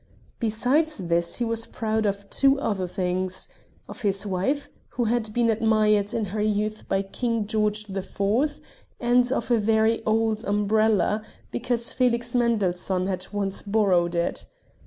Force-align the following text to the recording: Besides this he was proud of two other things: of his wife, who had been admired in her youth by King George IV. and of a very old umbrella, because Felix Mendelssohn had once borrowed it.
Besides 0.39 0.97
this 0.97 1.35
he 1.35 1.45
was 1.45 1.67
proud 1.67 2.07
of 2.07 2.27
two 2.31 2.59
other 2.59 2.87
things: 2.87 3.47
of 3.87 4.01
his 4.01 4.25
wife, 4.25 4.67
who 4.93 5.03
had 5.03 5.31
been 5.31 5.51
admired 5.51 6.11
in 6.11 6.25
her 6.25 6.41
youth 6.41 6.89
by 6.89 7.03
King 7.03 7.45
George 7.45 7.87
IV. 7.87 8.59
and 8.99 9.31
of 9.31 9.51
a 9.51 9.59
very 9.59 10.03
old 10.03 10.43
umbrella, 10.43 11.21
because 11.51 11.93
Felix 11.93 12.33
Mendelssohn 12.33 13.05
had 13.05 13.27
once 13.31 13.61
borrowed 13.61 14.15
it. 14.15 14.47